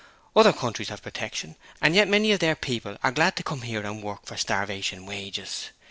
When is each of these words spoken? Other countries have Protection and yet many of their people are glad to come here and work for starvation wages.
Other 0.35 0.51
countries 0.51 0.89
have 0.89 1.03
Protection 1.03 1.57
and 1.79 1.93
yet 1.93 2.07
many 2.07 2.31
of 2.31 2.39
their 2.39 2.55
people 2.55 2.97
are 3.03 3.11
glad 3.11 3.35
to 3.35 3.43
come 3.43 3.61
here 3.61 3.83
and 3.83 4.01
work 4.01 4.25
for 4.25 4.35
starvation 4.35 5.05
wages. 5.05 5.69